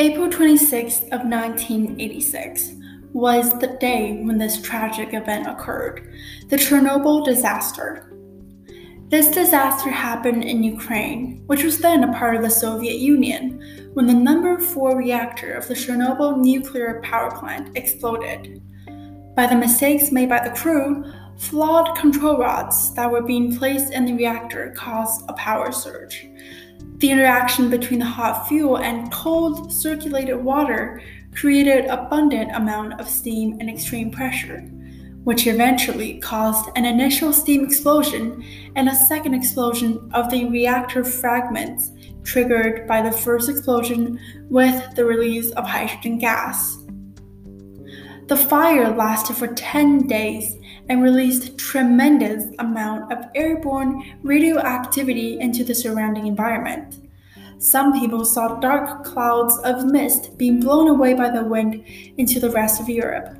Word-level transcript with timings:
April 0.00 0.28
26th 0.28 1.02
of 1.06 1.24
1986 1.24 2.74
was 3.12 3.50
the 3.58 3.76
day 3.80 4.22
when 4.22 4.38
this 4.38 4.62
tragic 4.62 5.12
event 5.12 5.48
occurred, 5.48 6.14
the 6.46 6.56
Chernobyl 6.56 7.24
disaster. 7.24 8.14
This 9.08 9.26
disaster 9.26 9.90
happened 9.90 10.44
in 10.44 10.62
Ukraine, 10.62 11.42
which 11.46 11.64
was 11.64 11.80
then 11.80 12.04
a 12.04 12.12
part 12.16 12.36
of 12.36 12.42
the 12.42 12.48
Soviet 12.48 12.98
Union, 12.98 13.90
when 13.94 14.06
the 14.06 14.14
number 14.14 14.60
4 14.60 14.96
reactor 14.96 15.50
of 15.54 15.66
the 15.66 15.74
Chernobyl 15.74 16.38
nuclear 16.38 17.00
power 17.02 17.32
plant 17.32 17.76
exploded. 17.76 18.62
By 19.34 19.48
the 19.48 19.56
mistakes 19.56 20.12
made 20.12 20.28
by 20.28 20.46
the 20.48 20.54
crew, 20.54 21.12
flawed 21.38 21.98
control 21.98 22.38
rods 22.38 22.94
that 22.94 23.10
were 23.10 23.22
being 23.22 23.56
placed 23.56 23.92
in 23.92 24.04
the 24.04 24.14
reactor 24.14 24.72
caused 24.76 25.28
a 25.28 25.32
power 25.32 25.72
surge. 25.72 26.27
The 26.98 27.10
interaction 27.10 27.70
between 27.70 28.00
the 28.00 28.06
hot 28.06 28.48
fuel 28.48 28.78
and 28.78 29.12
cold 29.12 29.72
circulated 29.72 30.36
water 30.36 31.02
created 31.34 31.86
abundant 31.86 32.54
amount 32.54 33.00
of 33.00 33.08
steam 33.08 33.56
and 33.60 33.70
extreme 33.70 34.10
pressure 34.10 34.68
which 35.28 35.46
eventually 35.46 36.18
caused 36.20 36.70
an 36.74 36.86
initial 36.86 37.34
steam 37.34 37.62
explosion 37.62 38.42
and 38.76 38.88
a 38.88 38.94
second 38.94 39.34
explosion 39.34 40.10
of 40.14 40.30
the 40.30 40.46
reactor 40.46 41.04
fragments, 41.04 41.92
triggered 42.24 42.86
by 42.86 43.02
the 43.02 43.12
first 43.12 43.50
explosion 43.50 44.18
with 44.48 44.82
the 44.94 45.04
release 45.04 45.50
of 45.50 45.66
hydrogen 45.66 46.18
gas. 46.18 46.78
The 48.28 48.36
fire 48.36 48.94
lasted 48.94 49.36
for 49.36 49.46
10 49.46 50.06
days 50.06 50.58
and 50.90 51.02
released 51.02 51.56
tremendous 51.56 52.44
amount 52.58 53.10
of 53.10 53.24
airborne 53.34 54.04
radioactivity 54.22 55.40
into 55.40 55.64
the 55.64 55.74
surrounding 55.74 56.26
environment. 56.26 57.08
Some 57.56 57.98
people 57.98 58.26
saw 58.26 58.60
dark 58.60 59.02
clouds 59.02 59.58
of 59.60 59.86
mist 59.86 60.36
being 60.36 60.60
blown 60.60 60.88
away 60.88 61.14
by 61.14 61.30
the 61.30 61.42
wind 61.42 61.82
into 62.18 62.38
the 62.38 62.50
rest 62.50 62.82
of 62.82 62.90
Europe. 62.90 63.34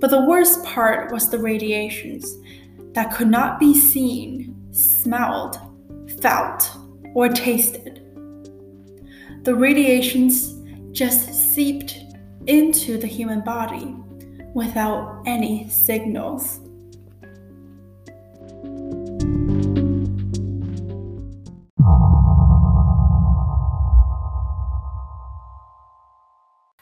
But 0.00 0.08
the 0.08 0.24
worst 0.24 0.64
part 0.64 1.12
was 1.12 1.28
the 1.28 1.38
radiations 1.38 2.34
that 2.94 3.12
could 3.12 3.28
not 3.28 3.60
be 3.60 3.78
seen, 3.78 4.56
smelled, 4.72 5.60
felt, 6.22 6.70
or 7.14 7.28
tasted. 7.28 8.02
The 9.42 9.54
radiations 9.54 10.54
just 10.92 11.54
seeped 11.54 12.07
into 12.48 12.96
the 12.96 13.06
human 13.06 13.42
body 13.42 13.94
without 14.54 15.22
any 15.26 15.68
signals. 15.68 16.60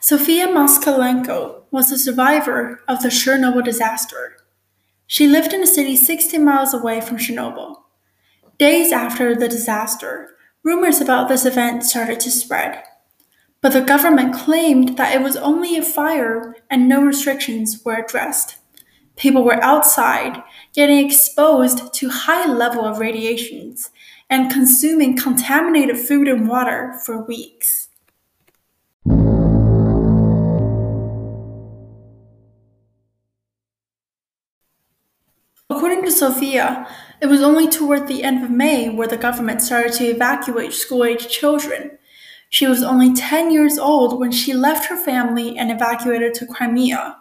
Sofia 0.00 0.46
Moskalenko 0.46 1.62
was 1.72 1.90
a 1.90 1.98
survivor 1.98 2.80
of 2.86 3.02
the 3.02 3.08
Chernobyl 3.08 3.64
disaster. 3.64 4.36
She 5.08 5.26
lived 5.26 5.52
in 5.52 5.64
a 5.64 5.66
city 5.66 5.96
60 5.96 6.38
miles 6.38 6.72
away 6.72 7.00
from 7.00 7.16
Chernobyl. 7.16 7.74
Days 8.56 8.92
after 8.92 9.34
the 9.34 9.48
disaster, 9.48 10.36
rumors 10.62 11.00
about 11.00 11.28
this 11.28 11.44
event 11.44 11.82
started 11.82 12.20
to 12.20 12.30
spread. 12.30 12.84
But 13.66 13.72
the 13.72 13.80
government 13.80 14.32
claimed 14.32 14.96
that 14.96 15.12
it 15.12 15.24
was 15.24 15.36
only 15.36 15.76
a 15.76 15.82
fire 15.82 16.54
and 16.70 16.88
no 16.88 17.02
restrictions 17.02 17.84
were 17.84 17.96
addressed. 17.96 18.58
People 19.16 19.42
were 19.42 19.60
outside, 19.60 20.40
getting 20.72 21.04
exposed 21.04 21.92
to 21.92 22.08
high 22.08 22.46
level 22.46 22.84
of 22.84 23.00
radiations 23.00 23.90
and 24.30 24.52
consuming 24.52 25.16
contaminated 25.16 25.98
food 25.98 26.28
and 26.28 26.48
water 26.48 26.96
for 27.04 27.24
weeks. 27.24 27.88
According 35.68 36.04
to 36.04 36.12
Sophia, 36.12 36.86
it 37.20 37.26
was 37.26 37.42
only 37.42 37.66
toward 37.66 38.06
the 38.06 38.22
end 38.22 38.44
of 38.44 38.48
May 38.48 38.88
where 38.88 39.08
the 39.08 39.16
government 39.16 39.60
started 39.60 39.92
to 39.94 40.04
evacuate 40.04 40.72
school 40.72 41.02
age 41.02 41.26
children. 41.26 41.98
She 42.48 42.66
was 42.66 42.82
only 42.82 43.12
10 43.14 43.50
years 43.50 43.78
old 43.78 44.18
when 44.18 44.32
she 44.32 44.54
left 44.54 44.88
her 44.88 44.96
family 44.96 45.58
and 45.58 45.70
evacuated 45.70 46.34
to 46.34 46.46
Crimea, 46.46 47.16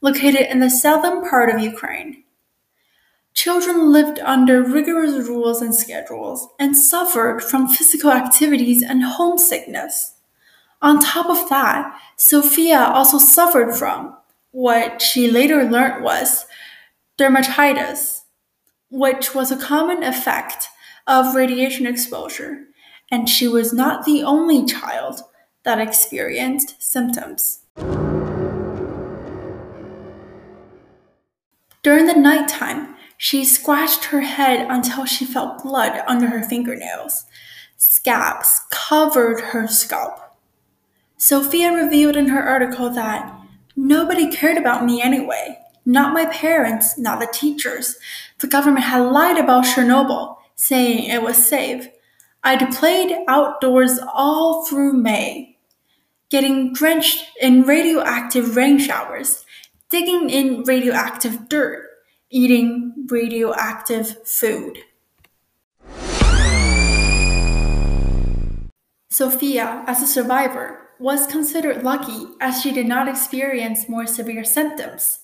located 0.00 0.50
in 0.50 0.60
the 0.60 0.70
southern 0.70 1.28
part 1.28 1.50
of 1.50 1.60
Ukraine. 1.60 2.24
Children 3.34 3.92
lived 3.92 4.18
under 4.20 4.62
rigorous 4.62 5.28
rules 5.28 5.62
and 5.62 5.74
schedules 5.74 6.48
and 6.58 6.76
suffered 6.76 7.40
from 7.42 7.68
physical 7.68 8.10
activities 8.10 8.82
and 8.82 9.04
homesickness. 9.04 10.14
On 10.80 10.98
top 10.98 11.26
of 11.26 11.48
that, 11.48 11.96
Sophia 12.16 12.78
also 12.78 13.18
suffered 13.18 13.74
from 13.74 14.16
what 14.52 15.02
she 15.02 15.30
later 15.30 15.64
learned 15.64 16.02
was 16.02 16.46
dermatitis, 17.18 18.22
which 18.90 19.34
was 19.34 19.50
a 19.50 19.56
common 19.56 20.02
effect 20.02 20.68
of 21.06 21.34
radiation 21.34 21.86
exposure, 21.86 22.64
and 23.10 23.28
she 23.28 23.48
was 23.48 23.72
not 23.72 24.04
the 24.04 24.22
only 24.22 24.64
child 24.64 25.20
that 25.64 25.80
experienced 25.80 26.82
symptoms. 26.82 27.60
During 31.82 32.06
the 32.06 32.14
nighttime, 32.14 32.96
she 33.16 33.44
scratched 33.44 34.06
her 34.06 34.20
head 34.20 34.66
until 34.70 35.04
she 35.04 35.24
felt 35.24 35.62
blood 35.62 36.02
under 36.06 36.28
her 36.28 36.42
fingernails. 36.42 37.24
Scabs 37.76 38.60
covered 38.70 39.40
her 39.40 39.66
scalp. 39.66 40.20
Sophia 41.16 41.72
revealed 41.72 42.16
in 42.16 42.28
her 42.28 42.42
article 42.42 42.90
that 42.90 43.40
nobody 43.76 44.30
cared 44.30 44.56
about 44.56 44.84
me 44.84 45.02
anyway. 45.02 45.58
Not 45.84 46.12
my 46.12 46.26
parents, 46.26 46.98
not 46.98 47.18
the 47.18 47.28
teachers. 47.32 47.96
The 48.38 48.46
government 48.46 48.84
had 48.84 49.00
lied 49.00 49.38
about 49.38 49.64
Chernobyl, 49.64 50.36
saying 50.54 51.04
it 51.10 51.22
was 51.22 51.36
safe. 51.36 51.88
I'd 52.48 52.72
played 52.74 53.14
outdoors 53.28 54.00
all 54.14 54.64
through 54.64 54.94
May, 54.94 55.58
getting 56.30 56.72
drenched 56.72 57.26
in 57.42 57.64
radioactive 57.64 58.56
rain 58.56 58.78
showers, 58.78 59.44
digging 59.90 60.30
in 60.30 60.62
radioactive 60.62 61.50
dirt, 61.50 61.84
eating 62.30 63.04
radioactive 63.10 64.26
food. 64.26 64.78
Sophia, 69.10 69.84
as 69.86 70.02
a 70.02 70.06
survivor, 70.06 70.88
was 70.98 71.26
considered 71.26 71.84
lucky 71.84 72.28
as 72.40 72.62
she 72.62 72.72
did 72.72 72.88
not 72.88 73.08
experience 73.08 73.90
more 73.90 74.06
severe 74.06 74.42
symptoms. 74.42 75.18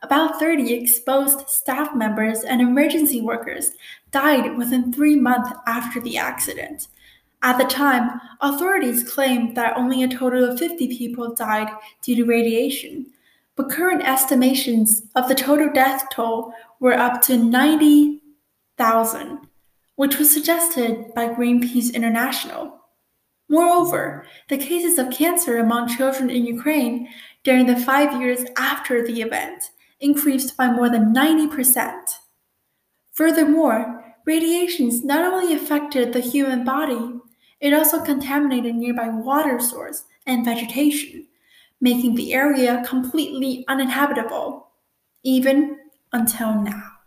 About 0.00 0.38
30 0.38 0.74
exposed 0.74 1.48
staff 1.48 1.92
members 1.92 2.44
and 2.44 2.60
emergency 2.60 3.20
workers 3.20 3.72
died 4.10 4.56
within 4.56 4.92
three 4.92 5.16
months 5.16 5.50
after 5.66 6.00
the 6.00 6.16
accident. 6.16 6.88
At 7.42 7.58
the 7.58 7.64
time, 7.64 8.20
authorities 8.40 9.08
claimed 9.08 9.56
that 9.56 9.76
only 9.76 10.02
a 10.02 10.08
total 10.08 10.44
of 10.44 10.58
50 10.58 10.98
people 10.98 11.34
died 11.34 11.68
due 12.02 12.16
to 12.16 12.24
radiation, 12.24 13.06
but 13.54 13.70
current 13.70 14.02
estimations 14.02 15.02
of 15.14 15.28
the 15.28 15.34
total 15.34 15.70
death 15.72 16.04
toll 16.12 16.52
were 16.80 16.94
up 16.94 17.22
to 17.22 17.36
90,000, 17.36 19.38
which 19.96 20.18
was 20.18 20.30
suggested 20.30 21.12
by 21.14 21.28
Greenpeace 21.28 21.94
International. 21.94 22.74
Moreover, 23.48 24.26
the 24.48 24.58
cases 24.58 24.98
of 24.98 25.10
cancer 25.10 25.58
among 25.58 25.88
children 25.88 26.30
in 26.30 26.44
Ukraine 26.44 27.08
during 27.44 27.66
the 27.66 27.76
five 27.76 28.20
years 28.20 28.44
after 28.56 29.06
the 29.06 29.22
event 29.22 29.70
increased 30.00 30.56
by 30.56 30.70
more 30.70 30.90
than 30.90 31.14
90%. 31.14 31.92
Furthermore, 33.18 34.14
radiations 34.26 35.04
not 35.04 35.24
only 35.24 35.52
affected 35.52 36.12
the 36.12 36.20
human 36.20 36.62
body, 36.64 37.18
it 37.60 37.74
also 37.74 38.00
contaminated 38.00 38.76
nearby 38.76 39.08
water 39.08 39.58
source 39.58 40.04
and 40.24 40.44
vegetation, 40.44 41.26
making 41.80 42.14
the 42.14 42.32
area 42.32 42.80
completely 42.86 43.64
uninhabitable, 43.66 44.68
even 45.24 45.78
until 46.12 46.62
now. 46.62 46.97